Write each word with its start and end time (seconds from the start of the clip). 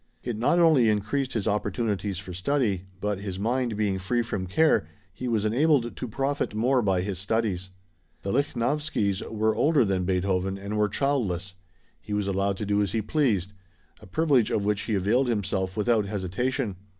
It 0.23 0.35
not 0.35 0.57
only 0.57 0.89
increased 0.89 1.33
his 1.33 1.47
opportunities 1.47 2.17
for 2.17 2.33
study, 2.33 2.87
but, 2.99 3.19
his 3.19 3.37
mind 3.37 3.77
being 3.77 3.99
free 3.99 4.23
from 4.23 4.47
care, 4.47 4.87
he 5.13 5.27
was 5.27 5.45
enabled 5.45 5.95
to 5.95 6.07
profit 6.07 6.55
more 6.55 6.81
by 6.81 7.01
his 7.01 7.19
studies. 7.19 7.69
The 8.23 8.31
Lichnowskys 8.31 9.21
were 9.29 9.53
older 9.55 9.85
than 9.85 10.03
Beethoven 10.05 10.57
and 10.57 10.75
were 10.75 10.89
childless. 10.89 11.53
He 12.01 12.13
was 12.13 12.25
allowed 12.27 12.57
to 12.57 12.65
do 12.65 12.81
as 12.81 12.93
he 12.93 13.03
pleased; 13.03 13.53
a 13.99 14.07
privilege 14.07 14.49
of 14.49 14.65
which 14.65 14.81
he 14.89 14.95
availed 14.95 15.27
himself 15.27 15.77
without 15.77 16.05
hesitation. 16.07 16.77